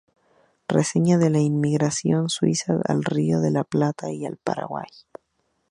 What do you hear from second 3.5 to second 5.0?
la Plata y el Paraguay.